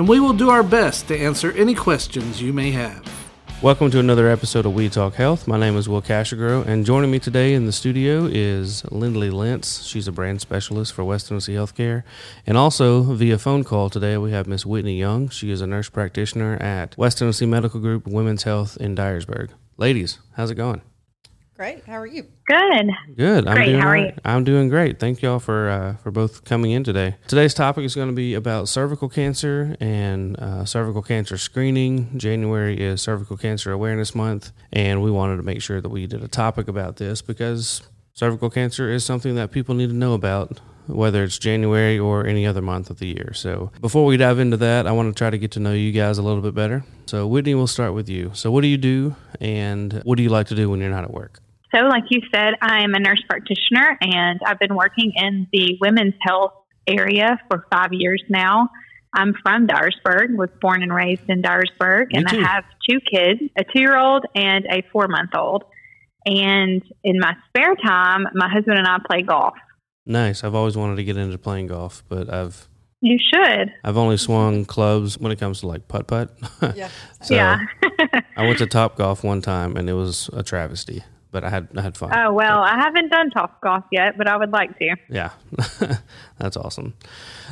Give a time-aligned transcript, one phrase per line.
[0.00, 3.06] and we will do our best to answer any questions you may have.
[3.60, 5.46] Welcome to another episode of We Talk Health.
[5.46, 9.84] My name is Will Cashagro, and joining me today in the studio is Lindley Lentz.
[9.84, 12.02] She's a brand specialist for West Tennessee Healthcare.
[12.46, 15.28] And also via phone call today, we have Miss Whitney Young.
[15.28, 19.50] She is a nurse practitioner at West Tennessee Medical Group Women's Health in Dyersburg.
[19.76, 20.80] Ladies, how's it going?
[21.60, 21.84] Great.
[21.84, 22.22] How are you?
[22.46, 22.90] Good.
[23.18, 23.46] Good.
[23.46, 23.66] I'm Great.
[23.66, 24.14] doing How are all right.
[24.14, 24.20] you?
[24.24, 24.98] I'm doing great.
[24.98, 27.16] Thank y'all for uh, for both coming in today.
[27.28, 32.16] Today's topic is going to be about cervical cancer and uh, cervical cancer screening.
[32.18, 36.24] January is Cervical Cancer Awareness Month, and we wanted to make sure that we did
[36.24, 37.82] a topic about this because
[38.14, 40.62] cervical cancer is something that people need to know about.
[40.86, 43.32] Whether it's January or any other month of the year.
[43.34, 45.92] So, before we dive into that, I want to try to get to know you
[45.92, 46.84] guys a little bit better.
[47.04, 48.30] So, Whitney, we'll start with you.
[48.34, 51.04] So, what do you do, and what do you like to do when you're not
[51.04, 51.38] at work?
[51.74, 55.78] So, like you said, I am a nurse practitioner and I've been working in the
[55.80, 56.52] women's health
[56.86, 58.68] area for five years now.
[59.14, 62.38] I'm from Dyersburg, was born and raised in Dyersburg, Me and too.
[62.38, 65.64] I have two kids a two year old and a four month old.
[66.26, 69.54] And in my spare time, my husband and I play golf.
[70.06, 70.44] Nice.
[70.44, 72.68] I've always wanted to get into playing golf, but I've
[73.00, 73.72] You should.
[73.84, 76.36] I've only swung clubs when it comes to like putt putt.
[76.76, 76.88] Yeah.
[77.22, 77.58] so yeah.
[78.36, 81.68] I went to Top Golf one time and it was a travesty, but I had
[81.76, 82.10] I had fun.
[82.14, 84.96] oh, well, I haven't done top golf yet, but I would like to.
[85.08, 85.30] Yeah,
[86.38, 86.94] that's awesome.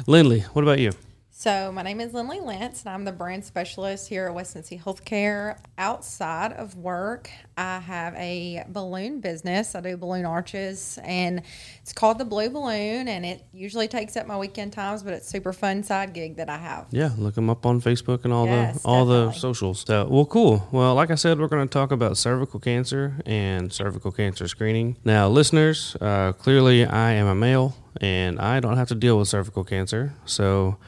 [0.07, 0.93] Lindley, what about you?
[1.41, 4.77] So my name is Lindley Lentz, and I'm the brand specialist here at West Tennessee
[4.85, 5.57] Healthcare.
[5.79, 9.77] Outside of work, I have a balloon business.
[9.77, 11.43] I do balloon arches, and
[11.81, 15.29] it's called the Blue Balloon, and it usually takes up my weekend times, but it's
[15.29, 16.89] super fun side gig that I have.
[16.91, 19.39] Yeah, look them up on Facebook and all Yes, the all the definitely.
[19.39, 19.85] socials.
[19.87, 20.67] So, well, cool.
[20.73, 24.97] Well, like I said, we're going to talk about cervical cancer and cervical cancer screening.
[25.05, 29.29] Now, listeners, uh, clearly I am a male and I don't have to deal with
[29.29, 30.79] cervical cancer, so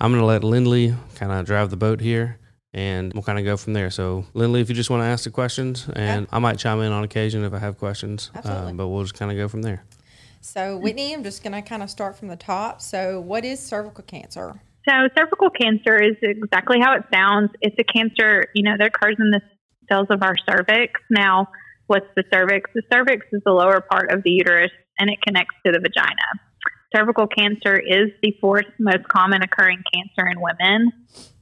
[0.00, 2.38] I'm going to let Lindley kind of drive the boat here.
[2.72, 3.88] And we'll kind of go from there.
[3.88, 6.90] So, Lindley, if you just want to ask the questions, and I might chime in
[6.90, 8.72] on occasion if I have questions, Absolutely.
[8.72, 9.84] uh, but we'll just kind of go from there.
[10.44, 12.82] So Whitney, I'm just going to kind of start from the top.
[12.82, 14.60] So what is cervical cancer?
[14.86, 17.50] So, cervical cancer is exactly how it sounds.
[17.62, 19.40] It's a cancer, you know, that occurs in the
[19.90, 21.00] cells of our cervix.
[21.10, 21.48] Now,
[21.86, 22.68] what's the cervix?
[22.74, 26.28] The cervix is the lower part of the uterus and it connects to the vagina.
[26.94, 30.92] Cervical cancer is the fourth most common occurring cancer in women,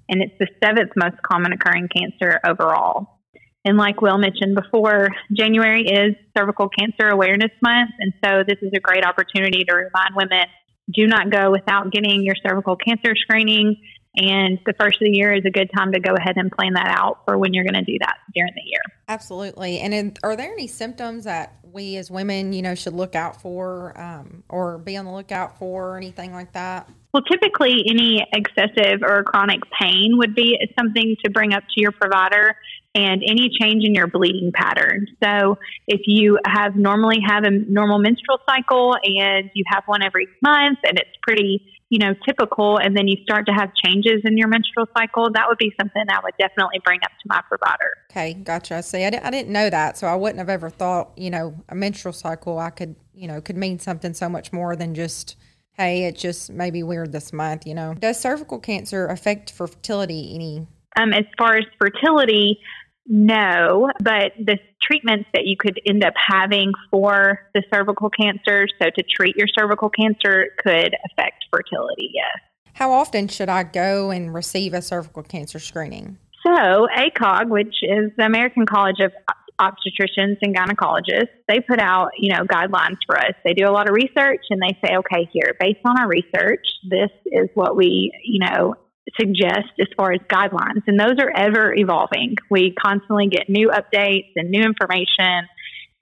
[0.08, 3.18] and it's the seventh most common occurring cancer overall.
[3.64, 8.72] And like Will mentioned before, January is Cervical Cancer Awareness Month, and so this is
[8.74, 10.46] a great opportunity to remind women
[10.92, 13.76] do not go without getting your cervical cancer screening.
[14.14, 16.74] And the first of the year is a good time to go ahead and plan
[16.74, 18.82] that out for when you're going to do that during the year.
[19.08, 19.80] Absolutely.
[19.80, 23.40] And in, are there any symptoms that we as women, you know, should look out
[23.40, 26.88] for um, or be on the lookout for or anything like that?
[27.12, 31.92] Well, typically, any excessive or chronic pain would be something to bring up to your
[31.92, 32.56] provider,
[32.94, 35.06] and any change in your bleeding pattern.
[35.22, 40.26] So, if you have normally have a normal menstrual cycle and you have one every
[40.42, 41.62] month, and it's pretty,
[41.92, 45.44] you know, typical, and then you start to have changes in your menstrual cycle, that
[45.47, 47.91] would be something I would definitely bring up to my provider.
[48.10, 48.82] Okay, gotcha.
[48.82, 51.54] See, I, di- I didn't know that, so I wouldn't have ever thought, you know,
[51.69, 55.36] a menstrual cycle I could, you know, could mean something so much more than just,
[55.75, 57.92] hey, it just may be weird this month, you know.
[57.92, 60.66] Does cervical cancer affect fertility any?
[60.98, 62.59] Um, as far as fertility,
[63.06, 68.91] no, but the treatments that you could end up having for the cervical cancer, so
[68.91, 72.42] to treat your cervical cancer, could affect fertility, yes.
[72.74, 76.18] How often should I go and receive a cervical cancer screening?
[76.45, 79.12] So, ACOG, which is the American College of
[79.60, 83.34] Obstetricians and Gynecologists, they put out, you know, guidelines for us.
[83.45, 86.66] They do a lot of research and they say, okay, here, based on our research,
[86.89, 88.74] this is what we, you know,
[89.19, 90.83] suggest as far as guidelines.
[90.87, 92.37] And those are ever evolving.
[92.51, 95.49] We constantly get new updates and new information,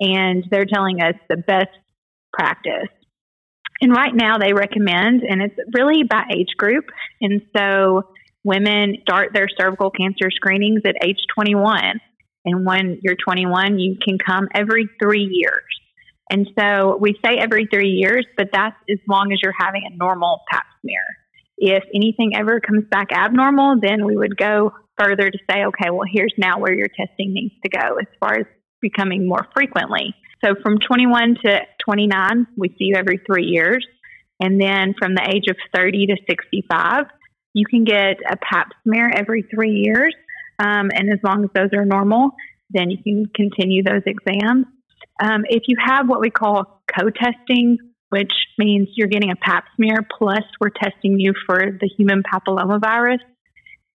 [0.01, 1.71] and they're telling us the best
[2.33, 2.89] practice.
[3.81, 6.87] And right now they recommend, and it's really by age group.
[7.21, 8.03] And so
[8.45, 12.01] women start their cervical cancer screenings at age 21.
[12.45, 15.65] And when you're 21, you can come every three years.
[16.31, 19.97] And so we say every three years, but that's as long as you're having a
[19.97, 21.03] normal pap smear.
[21.63, 26.09] If anything ever comes back abnormal, then we would go further to say, okay, well,
[26.11, 28.47] here's now where your testing needs to go as far as
[28.81, 30.15] becoming more frequently.
[30.43, 33.87] So from 21 to 29, we see you every three years.
[34.41, 37.05] And then from the age of 30 to 65,
[37.53, 40.15] you can get a pap smear every three years.
[40.59, 42.31] Um, and as long as those are normal,
[42.71, 44.65] then you can continue those exams.
[45.23, 47.77] Um, if you have what we call co testing,
[48.11, 53.21] which means you're getting a pap smear plus we're testing you for the human papillomavirus,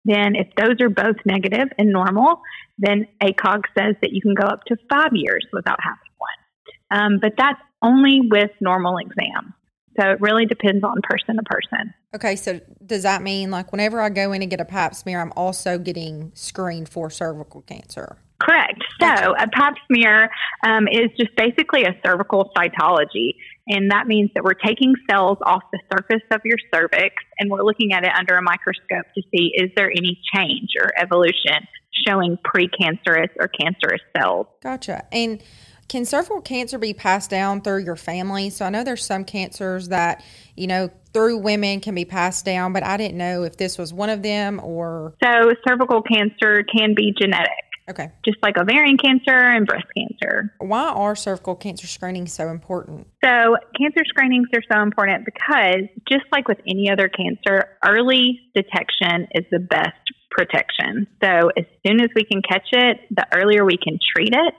[0.06, 2.42] then if those are both negative and normal,
[2.78, 7.04] then ACOG says that you can go up to five years without having one.
[7.14, 9.54] Um, but that's only with normal exams.
[10.00, 11.94] So it really depends on person to person.
[12.14, 15.22] Okay, so does that mean like whenever I go in and get a pap smear,
[15.22, 18.18] I'm also getting screened for cervical cancer?
[18.40, 18.84] Correct.
[19.02, 20.30] So a pap smear
[20.66, 23.36] um, is just basically a cervical cytology.
[23.68, 27.64] And that means that we're taking cells off the surface of your cervix and we're
[27.64, 31.66] looking at it under a microscope to see is there any change or evolution
[32.08, 34.48] showing precancerous or cancerous cells.
[34.62, 35.06] Gotcha.
[35.12, 35.42] And
[35.88, 38.50] can cervical cancer be passed down through your family?
[38.50, 40.24] So I know there's some cancers that,
[40.56, 43.94] you know, through women can be passed down, but I didn't know if this was
[43.94, 45.14] one of them or.
[45.24, 47.50] So cervical cancer can be genetic.
[47.88, 48.12] Okay.
[48.24, 50.52] Just like ovarian cancer and breast cancer.
[50.58, 53.08] Why are cervical cancer screenings so important?
[53.24, 59.28] So, cancer screenings are so important because, just like with any other cancer, early detection
[59.36, 59.94] is the best
[60.32, 61.06] protection.
[61.24, 64.56] So, as soon as we can catch it, the earlier we can treat it,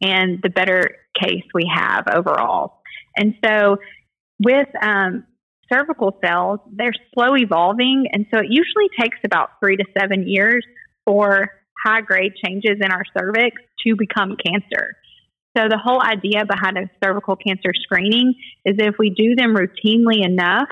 [0.00, 2.80] and the better case we have overall.
[3.16, 3.78] And so,
[4.38, 5.24] with um,
[5.72, 10.64] cervical cells, they're slow evolving, and so it usually takes about three to seven years
[11.04, 11.50] for
[11.84, 14.96] high grade changes in our cervix to become cancer.
[15.56, 18.34] So, the whole idea behind a cervical cancer screening
[18.64, 20.68] is if we do them routinely enough,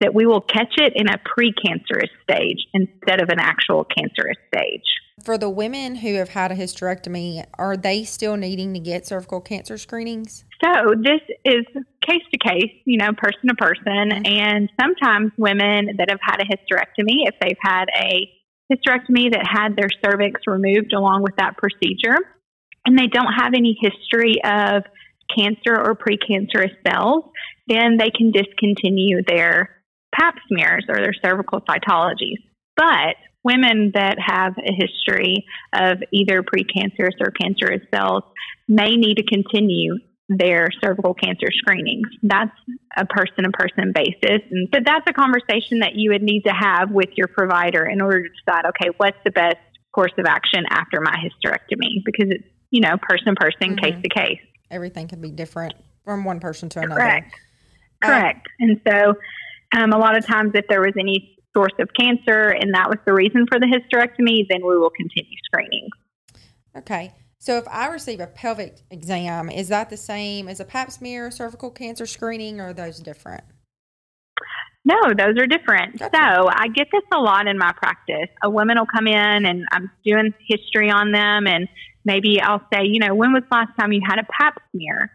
[0.00, 4.84] that we will catch it in a precancerous stage instead of an actual cancerous stage.
[5.24, 9.40] For the women who have had a hysterectomy, are they still needing to get cervical
[9.40, 10.44] cancer screenings?
[10.62, 11.64] So this is
[12.06, 14.10] case to case, you know, person to person.
[14.10, 14.26] Mm-hmm.
[14.26, 18.30] And sometimes women that have had a hysterectomy, if they've had a
[18.72, 22.16] hysterectomy that had their cervix removed along with that procedure,
[22.84, 24.82] and they don't have any history of
[25.34, 27.24] cancer or precancerous cells,
[27.66, 29.76] then they can discontinue their
[30.14, 32.40] pap smears or their cervical cytologies.
[32.76, 35.44] But women that have a history
[35.74, 38.22] of either precancerous or cancerous cells
[38.66, 39.96] may need to continue
[40.28, 42.08] their cervical cancer screenings.
[42.22, 42.52] That's
[42.96, 44.42] a person to person basis.
[44.50, 48.00] And so that's a conversation that you would need to have with your provider in
[48.00, 49.56] order to decide, okay, what's the best
[49.92, 52.04] course of action after my hysterectomy?
[52.04, 54.40] Because it's, you know, person to person, case to case.
[54.70, 57.00] Everything can be different from one person to another.
[57.00, 57.34] Correct.
[58.02, 58.46] Correct.
[58.60, 59.14] and so
[59.76, 62.98] um, a lot of times, if there was any source of cancer and that was
[63.06, 65.88] the reason for the hysterectomy, then we will continue screening.
[66.76, 67.12] Okay.
[67.40, 71.30] So if I receive a pelvic exam, is that the same as a pap smear
[71.30, 73.44] cervical cancer screening or are those different?
[74.84, 75.98] No, those are different.
[75.98, 76.16] Gotcha.
[76.16, 78.28] So I get this a lot in my practice.
[78.42, 81.68] A woman will come in and I'm doing history on them and
[82.04, 85.10] maybe I'll say, you know, when was the last time you had a pap smear?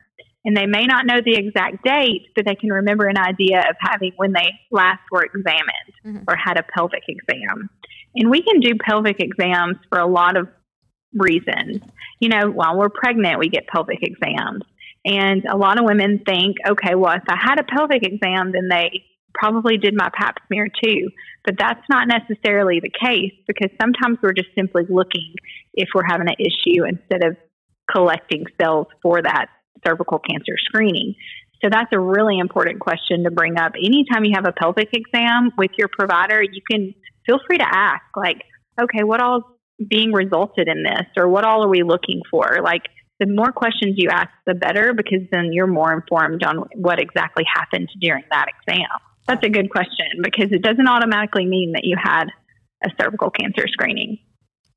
[0.45, 3.75] and they may not know the exact date, but they can remember an idea of
[3.79, 6.23] having when they last were examined mm-hmm.
[6.27, 7.69] or had a pelvic exam.
[8.15, 10.47] And we can do pelvic exams for a lot of
[11.15, 11.81] reasons.
[12.19, 14.63] You know, while we're pregnant, we get pelvic exams.
[15.05, 18.69] And a lot of women think, okay, well, if I had a pelvic exam, then
[18.69, 19.03] they
[19.33, 21.09] probably did my pap smear too.
[21.43, 25.33] But that's not necessarily the case because sometimes we're just simply looking
[25.73, 27.35] if we're having an issue instead of
[27.91, 29.47] collecting cells for that
[29.85, 31.15] cervical cancer screening.
[31.61, 33.73] So that's a really important question to bring up.
[33.75, 36.93] Anytime you have a pelvic exam with your provider, you can
[37.25, 38.43] feel free to ask, like,
[38.79, 39.52] okay, what all
[39.89, 42.59] being resulted in this, or what all are we looking for?
[42.63, 42.83] Like,
[43.19, 47.43] the more questions you ask, the better, because then you're more informed on what exactly
[47.53, 48.87] happened during that exam.
[49.27, 52.25] That's a good question because it doesn't automatically mean that you had
[52.83, 54.19] a cervical cancer screening.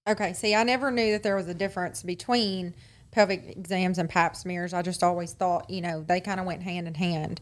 [0.09, 2.75] Okay, see, I never knew that there was a difference between
[3.11, 4.73] pelvic exams and pap smears.
[4.73, 7.41] I just always thought, you know, they kind of went hand in hand.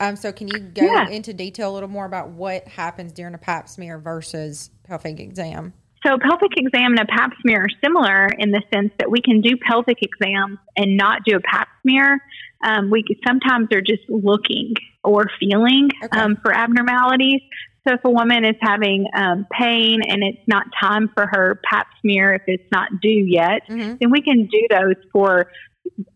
[0.00, 1.08] Um, so can you go yeah.
[1.08, 5.74] into detail a little more about what happens during a pap smear versus pelvic exam?
[6.04, 9.40] So pelvic exam and a pap smear are similar in the sense that we can
[9.40, 12.20] do pelvic exams and not do a pap smear.
[12.64, 16.18] Um, we sometimes are just looking or feeling okay.
[16.18, 17.40] um, for abnormalities.
[17.86, 21.86] So if a woman is having um, pain and it's not time for her pap
[22.00, 23.94] smear, if it's not due yet, mm-hmm.
[24.00, 25.46] then we can do those for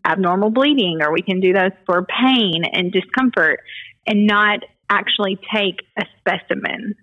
[0.05, 3.61] abnormal bleeding or we can do those for pain and discomfort
[4.05, 4.59] and not
[4.89, 6.95] actually take a specimen.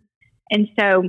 [0.51, 1.05] And so,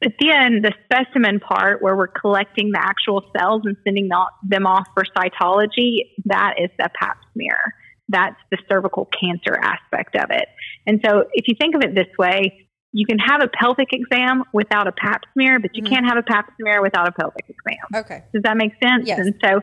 [0.00, 4.10] but then the specimen part where we're collecting the actual cells and sending
[4.42, 7.74] them off for cytology, that is the pap smear.
[8.08, 10.48] That's the cervical cancer aspect of it.
[10.86, 14.44] And so if you think of it this way, you can have a pelvic exam
[14.52, 15.94] without a pap smear, but you mm-hmm.
[15.94, 17.84] can't have a pap smear without a pelvic exam.
[18.04, 18.22] Okay.
[18.32, 19.06] Does that make sense?
[19.06, 19.18] Yes.
[19.18, 19.60] And so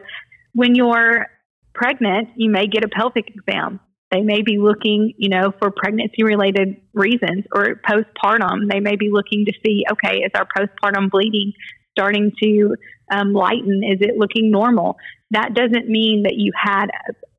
[0.54, 1.28] when you're
[1.74, 3.80] pregnant, you may get a pelvic exam.
[4.14, 8.70] They may be looking, you know, for pregnancy related reasons or postpartum.
[8.70, 11.54] They may be looking to see, okay, is our postpartum bleeding
[11.98, 12.76] starting to
[13.12, 13.82] um, lighten?
[13.84, 14.98] Is it looking normal?
[15.32, 16.88] That doesn't mean that you had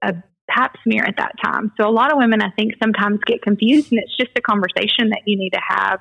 [0.02, 1.70] a, a pap smear at that time.
[1.80, 5.10] So a lot of women, I think, sometimes get confused, and it's just a conversation
[5.10, 6.00] that you need to have.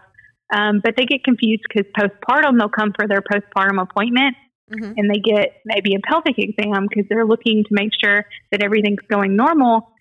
[0.56, 4.36] Um, but they get confused because postpartum, they'll come for their postpartum appointment.
[4.72, 4.94] Mm-hmm.
[4.98, 9.06] And they get maybe a pelvic exam because they're looking to make sure that everything's
[9.12, 9.93] going normal.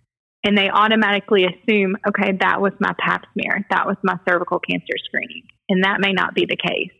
[0.44, 3.64] And they automatically assume, okay, that was my pap smear.
[3.70, 5.44] That was my cervical cancer screening.
[5.68, 6.90] And that may not be the case.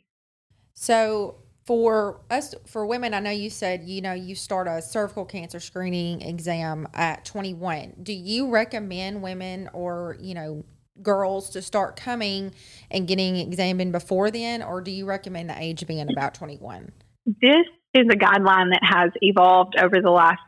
[0.75, 5.25] So, for us for women i know you said you know you start a cervical
[5.25, 10.65] cancer screening exam at 21 do you recommend women or you know
[11.03, 12.53] girls to start coming
[12.91, 16.91] and getting examined before then or do you recommend the age being about 21
[17.27, 20.41] this is a guideline that has evolved over the last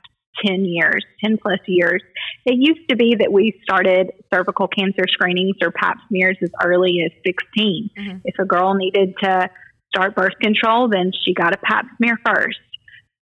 [0.44, 2.02] 10 years 10 plus years
[2.46, 7.02] it used to be that we started cervical cancer screenings or pap smears as early
[7.04, 8.18] as 16 mm-hmm.
[8.24, 9.48] if a girl needed to
[9.94, 12.58] start birth control, then she got a pap smear first.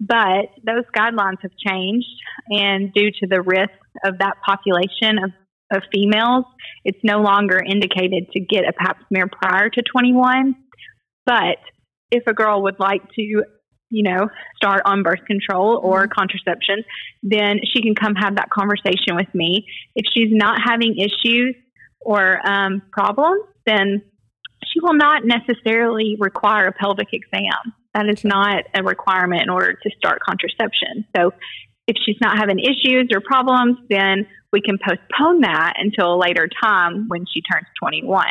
[0.00, 2.08] But those guidelines have changed,
[2.48, 3.70] and due to the risk
[4.04, 5.30] of that population of,
[5.72, 6.44] of females,
[6.84, 10.56] it's no longer indicated to get a pap smear prior to 21.
[11.24, 11.58] But
[12.10, 13.44] if a girl would like to,
[13.92, 16.12] you know, start on birth control or mm-hmm.
[16.18, 16.82] contraception,
[17.22, 19.66] then she can come have that conversation with me.
[19.94, 21.54] If she's not having issues
[22.00, 24.02] or um, problems, then
[24.64, 27.74] she will not necessarily require a pelvic exam.
[27.94, 31.04] That is not a requirement in order to start contraception.
[31.14, 31.32] So
[31.86, 36.48] if she's not having issues or problems, then we can postpone that until a later
[36.62, 38.24] time when she turns 21.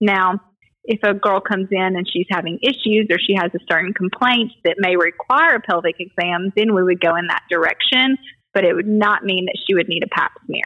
[0.00, 0.40] Now,
[0.84, 4.52] if a girl comes in and she's having issues or she has a certain complaint
[4.64, 8.16] that may require a pelvic exam, then we would go in that direction,
[8.52, 10.62] but it would not mean that she would need a pap smear.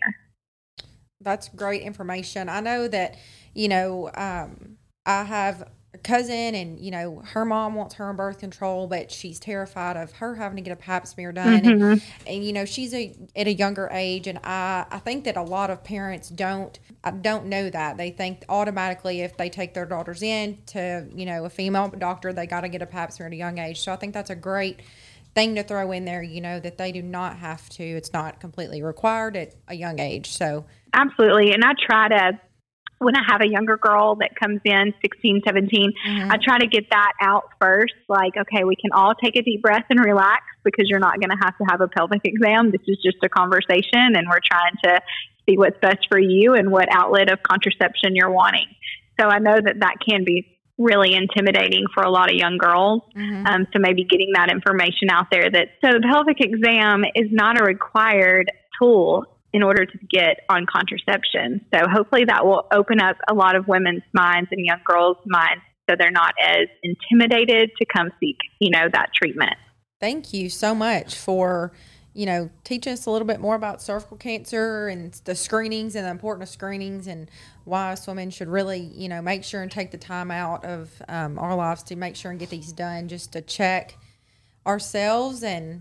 [1.21, 2.49] That's great information.
[2.49, 3.17] I know that,
[3.55, 5.69] you know, um, I have
[6.03, 10.13] cousin and you know her mom wants her on birth control but she's terrified of
[10.13, 11.63] her having to get a pap smear done.
[11.63, 11.83] Mm-hmm.
[11.83, 15.37] and, and you know she's a, at a younger age and I, I think that
[15.37, 17.97] a lot of parents don't I don't know that.
[17.97, 22.33] They think automatically if they take their daughters in to you know a female doctor
[22.33, 23.81] they got to get a pap smear at a young age.
[23.81, 24.81] So I think that's a great
[25.35, 27.85] thing to throw in there you know that they do not have to.
[27.85, 30.31] It's not completely required at a young age.
[30.31, 31.53] So absolutely.
[31.53, 32.41] And I try to
[32.99, 36.31] when I have a younger girl that comes in 16, 17, mm-hmm.
[36.31, 37.95] I try to get that out first.
[38.09, 41.31] Like, okay, we can all take a deep breath and relax because you're not going
[41.31, 42.71] to have to have a pelvic exam.
[42.73, 45.01] This is just a conversation and we're trying to
[45.49, 48.67] see what's best for you and what outlet of contraception you're wanting.
[49.21, 53.03] So I know that that can be really intimidating for a lot of young girls.
[53.17, 53.47] Mm-hmm.
[53.47, 57.61] Um, so maybe getting that information out there that so the pelvic exam is not
[57.61, 58.51] a required
[58.81, 61.65] tool in order to get on contraception.
[61.73, 65.63] So hopefully that will open up a lot of women's minds and young girls' minds
[65.89, 69.55] so they're not as intimidated to come seek, you know, that treatment.
[70.01, 71.73] Thank you so much for,
[72.13, 76.05] you know, teaching us a little bit more about cervical cancer and the screenings and
[76.05, 77.31] the importance of screenings and
[77.65, 80.91] why us women should really, you know, make sure and take the time out of
[81.09, 83.97] um, our lives to make sure and get these done just to check
[84.67, 85.81] ourselves and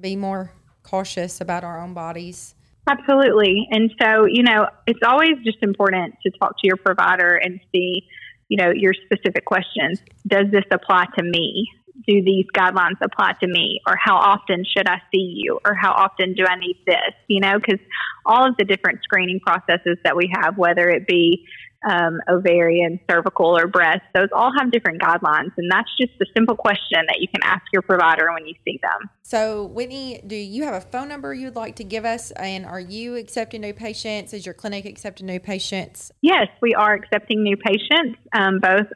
[0.00, 0.52] be more
[0.84, 2.54] cautious about our own bodies
[2.88, 3.68] Absolutely.
[3.70, 8.06] And so, you know, it's always just important to talk to your provider and see,
[8.48, 10.02] you know, your specific questions.
[10.26, 11.68] Does this apply to me?
[12.06, 13.80] Do these guidelines apply to me?
[13.86, 15.58] Or how often should I see you?
[15.64, 17.14] Or how often do I need this?
[17.26, 17.84] You know, because
[18.24, 21.46] all of the different screening processes that we have, whether it be
[21.88, 25.52] um, ovarian, cervical, or breast, those all have different guidelines.
[25.56, 28.80] And that's just a simple question that you can ask your provider when you see
[28.82, 29.08] them.
[29.22, 32.30] So, Whitney, do you have a phone number you'd like to give us?
[32.32, 34.32] And are you accepting new patients?
[34.32, 36.10] Is your clinic accepting new patients?
[36.20, 38.86] Yes, we are accepting new patients, um, both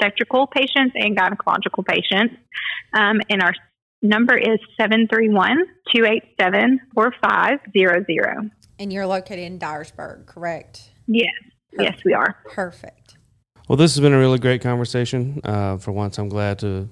[0.00, 2.34] obstetrical patients and gynecological patients.
[2.94, 3.54] Um, and our
[4.02, 5.58] number is 731
[5.94, 8.50] 287 4500.
[8.78, 10.90] And you're located in Dyersburg, correct?
[11.06, 11.32] Yes.
[11.72, 11.96] Perfect.
[11.96, 12.36] Yes, we are.
[12.46, 13.16] Perfect.
[13.68, 15.40] Well, this has been a really great conversation.
[15.44, 16.88] Uh, for once, I'm glad to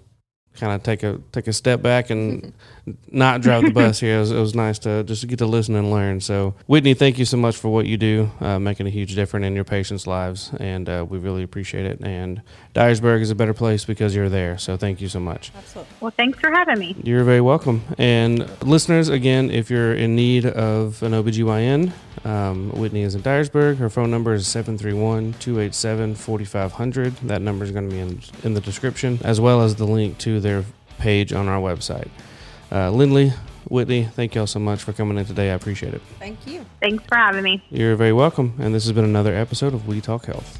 [0.56, 2.52] kind of take a take a step back and
[3.10, 4.16] not drive the bus here.
[4.16, 6.20] It was, it was, nice to just get to listen and learn.
[6.20, 9.44] So, Whitney, thank you so much for what you do, uh, making a huge difference
[9.44, 12.00] in your patients' lives, and uh, we really appreciate it.
[12.00, 12.42] And
[12.74, 14.56] Dyersburg is a better place because you're there.
[14.58, 15.52] So, thank you so much.
[15.56, 15.94] Absolutely.
[16.00, 16.96] Well, thanks for having me.
[17.02, 17.82] You're very welcome.
[17.98, 21.92] And listeners, again, if you're in need of an OBGYN,
[22.24, 23.76] um, Whitney is in Dyersburg.
[23.76, 27.16] Her phone number is 731 287 4500.
[27.18, 30.18] That number is going to be in, in the description, as well as the link
[30.18, 30.64] to their
[30.98, 32.08] page on our website.
[32.70, 33.32] Uh, Lindley,
[33.68, 35.50] Whitney, thank y'all so much for coming in today.
[35.50, 36.02] I appreciate it.
[36.18, 36.64] Thank you.
[36.80, 37.62] Thanks for having me.
[37.70, 38.54] You're very welcome.
[38.58, 40.58] And this has been another episode of We Talk Health.